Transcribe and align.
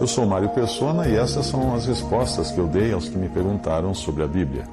Eu 0.00 0.06
sou 0.06 0.24
Mário 0.24 0.48
Persona 0.48 1.06
e 1.06 1.14
essas 1.14 1.44
são 1.44 1.74
as 1.74 1.84
respostas 1.84 2.50
que 2.50 2.56
eu 2.56 2.66
dei 2.66 2.90
aos 2.90 3.06
que 3.06 3.18
me 3.18 3.28
perguntaram 3.28 3.92
sobre 3.92 4.22
a 4.22 4.26
Bíblia. 4.26 4.66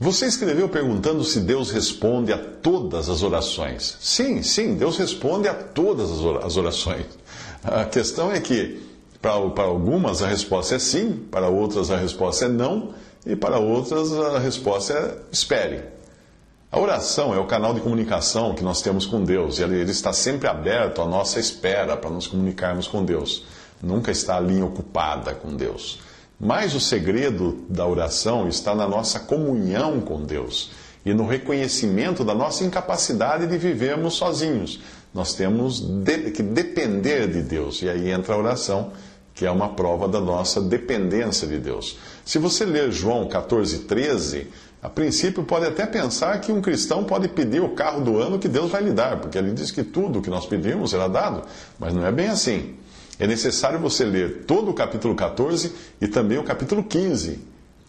Você 0.00 0.26
escreveu 0.26 0.68
perguntando 0.68 1.22
se 1.22 1.38
Deus 1.38 1.70
responde 1.70 2.32
a 2.32 2.38
todas 2.38 3.08
as 3.08 3.22
orações. 3.22 3.96
Sim, 4.00 4.42
sim, 4.42 4.74
Deus 4.74 4.98
responde 4.98 5.46
a 5.46 5.54
todas 5.54 6.10
as 6.10 6.56
orações. 6.56 7.06
A 7.62 7.84
questão 7.84 8.32
é 8.32 8.40
que, 8.40 8.82
para, 9.22 9.62
algumas, 9.62 10.24
a 10.24 10.26
resposta 10.26 10.74
é 10.74 10.78
sim, 10.80 11.12
para 11.30 11.46
outras, 11.46 11.88
a 11.92 11.96
resposta 11.96 12.46
é 12.46 12.48
não, 12.48 12.94
e 13.24 13.36
para 13.36 13.60
outras, 13.60 14.12
a 14.12 14.40
resposta 14.40 14.92
é 14.92 15.18
espere. 15.30 15.84
A 16.70 16.80
oração 16.80 17.32
é 17.32 17.38
o 17.38 17.46
canal 17.46 17.74
de 17.74 17.80
comunicação 17.80 18.56
que 18.56 18.64
nós 18.64 18.82
temos 18.82 19.06
com 19.06 19.22
Deus, 19.22 19.60
e 19.60 19.62
ele 19.62 19.88
está 19.88 20.12
sempre 20.12 20.48
aberto 20.48 21.00
à 21.00 21.06
nossa 21.06 21.38
espera 21.38 21.96
para 21.96 22.10
nos 22.10 22.26
comunicarmos 22.26 22.88
com 22.88 23.04
Deus. 23.04 23.44
Nunca 23.82 24.10
está 24.10 24.36
a 24.36 24.40
linha 24.40 24.64
ocupada 24.64 25.34
com 25.34 25.54
Deus. 25.54 26.00
Mas 26.40 26.74
o 26.74 26.80
segredo 26.80 27.64
da 27.68 27.86
oração 27.86 28.48
está 28.48 28.74
na 28.74 28.86
nossa 28.86 29.20
comunhão 29.20 30.00
com 30.00 30.22
Deus 30.22 30.70
e 31.04 31.12
no 31.12 31.26
reconhecimento 31.26 32.24
da 32.24 32.34
nossa 32.34 32.64
incapacidade 32.64 33.46
de 33.46 33.58
vivermos 33.58 34.14
sozinhos. 34.14 34.80
Nós 35.12 35.34
temos 35.34 35.84
que 36.34 36.42
depender 36.42 37.26
de 37.28 37.42
Deus. 37.42 37.82
E 37.82 37.88
aí 37.88 38.10
entra 38.10 38.34
a 38.34 38.38
oração, 38.38 38.92
que 39.34 39.46
é 39.46 39.50
uma 39.50 39.70
prova 39.70 40.06
da 40.06 40.20
nossa 40.20 40.60
dependência 40.60 41.46
de 41.46 41.58
Deus. 41.58 41.98
Se 42.24 42.38
você 42.38 42.64
ler 42.64 42.92
João 42.92 43.26
14, 43.26 43.80
13, 43.80 44.48
a 44.82 44.88
princípio 44.88 45.42
pode 45.42 45.66
até 45.66 45.86
pensar 45.86 46.40
que 46.40 46.52
um 46.52 46.60
cristão 46.60 47.02
pode 47.02 47.26
pedir 47.28 47.60
o 47.60 47.70
carro 47.70 48.00
do 48.00 48.18
ano 48.18 48.38
que 48.38 48.48
Deus 48.48 48.70
vai 48.70 48.82
lhe 48.82 48.92
dar, 48.92 49.18
porque 49.18 49.38
ele 49.38 49.52
diz 49.52 49.70
que 49.70 49.82
tudo 49.82 50.18
o 50.18 50.22
que 50.22 50.30
nós 50.30 50.46
pedimos 50.46 50.90
será 50.90 51.08
dado. 51.08 51.42
Mas 51.78 51.94
não 51.94 52.06
é 52.06 52.12
bem 52.12 52.28
assim 52.28 52.76
é 53.18 53.26
necessário 53.26 53.78
você 53.78 54.04
ler 54.04 54.44
todo 54.46 54.70
o 54.70 54.74
capítulo 54.74 55.14
14 55.14 55.72
e 56.00 56.06
também 56.06 56.38
o 56.38 56.44
capítulo 56.44 56.84
15. 56.84 57.40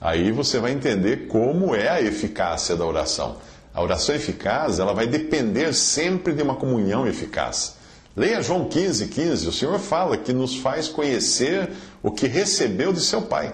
Aí 0.02 0.31
você 0.31 0.59
vai 0.59 0.72
entender 0.72 1.27
como 1.27 1.75
é 1.75 1.89
a 1.89 2.02
eficácia 2.02 2.75
da 2.75 2.85
oração. 2.85 3.38
A 3.73 3.83
oração 3.83 4.16
eficaz, 4.16 4.80
ela 4.80 4.94
vai 4.94 5.05
depender 5.05 5.73
sempre 5.73 6.33
de 6.33 6.41
uma 6.41 6.55
comunhão 6.55 7.07
eficaz. 7.07 7.75
Leia 8.16 8.41
João 8.41 8.66
15, 8.66 9.07
15. 9.07 9.47
O 9.47 9.52
Senhor 9.52 9.77
fala 9.80 10.17
que 10.17 10.33
nos 10.33 10.55
faz 10.55 10.88
conhecer 10.88 11.69
o 12.02 12.11
que 12.11 12.27
recebeu 12.27 12.91
de 12.91 13.02
seu 13.02 13.22
Pai. 13.22 13.53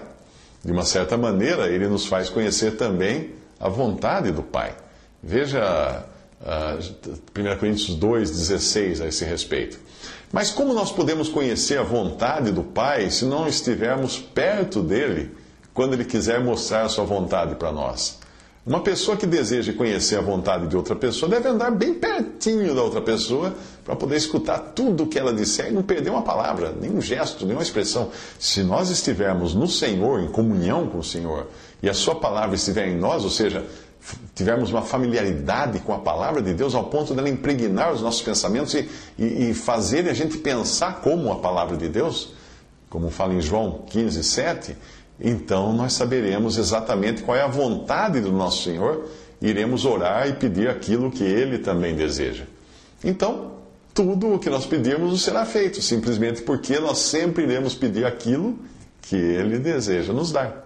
De 0.64 0.72
uma 0.72 0.84
certa 0.84 1.16
maneira, 1.16 1.68
ele 1.68 1.86
nos 1.86 2.06
faz 2.06 2.28
conhecer 2.30 2.76
também 2.76 3.32
a 3.60 3.68
vontade 3.68 4.30
do 4.32 4.42
Pai. 4.42 4.74
Veja 5.22 6.04
1 6.40 7.58
Coríntios 7.58 7.94
2, 7.96 8.30
16 8.30 9.00
a 9.00 9.06
esse 9.06 9.24
respeito. 9.24 9.78
Mas 10.32 10.50
como 10.50 10.74
nós 10.74 10.92
podemos 10.92 11.28
conhecer 11.28 11.78
a 11.78 11.82
vontade 11.82 12.52
do 12.52 12.62
Pai 12.62 13.10
se 13.10 13.24
não 13.24 13.48
estivermos 13.48 14.18
perto 14.18 14.82
dele 14.82 15.30
quando 15.72 15.94
ele 15.94 16.04
quiser 16.04 16.42
mostrar 16.42 16.82
a 16.82 16.88
sua 16.88 17.04
vontade 17.04 17.54
para 17.54 17.72
nós? 17.72 18.18
Uma 18.66 18.80
pessoa 18.80 19.16
que 19.16 19.28
deseja 19.28 19.72
conhecer 19.72 20.16
a 20.16 20.20
vontade 20.20 20.66
de 20.66 20.76
outra 20.76 20.96
pessoa 20.96 21.30
deve 21.30 21.48
andar 21.48 21.70
bem 21.70 21.94
pertinho 21.94 22.74
da 22.74 22.82
outra 22.82 23.00
pessoa 23.00 23.54
para 23.84 23.94
poder 23.94 24.16
escutar 24.16 24.58
tudo 24.58 25.04
o 25.04 25.06
que 25.06 25.16
ela 25.16 25.32
disser 25.32 25.68
e 25.68 25.72
não 25.72 25.84
perder 25.84 26.10
uma 26.10 26.22
palavra, 26.22 26.72
nenhum 26.72 27.00
gesto, 27.00 27.46
nenhuma 27.46 27.62
expressão. 27.62 28.10
Se 28.40 28.64
nós 28.64 28.90
estivermos 28.90 29.54
no 29.54 29.68
Senhor, 29.68 30.18
em 30.18 30.26
comunhão 30.26 30.88
com 30.88 30.98
o 30.98 31.04
Senhor, 31.04 31.46
e 31.80 31.88
a 31.88 31.94
Sua 31.94 32.16
palavra 32.16 32.56
estiver 32.56 32.88
em 32.88 32.96
nós, 32.96 33.22
ou 33.22 33.30
seja, 33.30 33.64
tivermos 34.34 34.70
uma 34.70 34.82
familiaridade 34.82 35.80
com 35.80 35.92
a 35.92 35.98
palavra 35.98 36.42
de 36.42 36.52
Deus 36.52 36.74
ao 36.74 36.84
ponto 36.84 37.14
dela 37.14 37.28
impregnar 37.28 37.92
os 37.92 38.02
nossos 38.02 38.22
pensamentos 38.22 38.74
e, 38.74 38.88
e, 39.18 39.50
e 39.50 39.54
fazer 39.54 40.08
a 40.08 40.14
gente 40.14 40.38
pensar 40.38 41.00
como 41.00 41.32
a 41.32 41.36
palavra 41.36 41.76
de 41.76 41.88
Deus, 41.88 42.34
como 42.88 43.10
fala 43.10 43.34
em 43.34 43.40
João 43.40 43.84
15, 43.86 44.22
7, 44.22 44.76
então 45.20 45.72
nós 45.72 45.94
saberemos 45.94 46.58
exatamente 46.58 47.22
qual 47.22 47.36
é 47.36 47.42
a 47.42 47.48
vontade 47.48 48.20
do 48.20 48.30
nosso 48.30 48.64
Senhor 48.64 49.08
e 49.40 49.48
iremos 49.48 49.84
orar 49.84 50.28
e 50.28 50.34
pedir 50.34 50.68
aquilo 50.68 51.10
que 51.10 51.24
Ele 51.24 51.58
também 51.58 51.94
deseja. 51.94 52.44
Então, 53.02 53.52
tudo 53.94 54.34
o 54.34 54.38
que 54.38 54.50
nós 54.50 54.66
pedirmos 54.66 55.22
será 55.22 55.46
feito, 55.46 55.80
simplesmente 55.80 56.42
porque 56.42 56.78
nós 56.78 56.98
sempre 56.98 57.44
iremos 57.44 57.74
pedir 57.74 58.04
aquilo 58.04 58.58
que 59.00 59.16
Ele 59.16 59.58
deseja 59.58 60.12
nos 60.12 60.30
dar. 60.30 60.65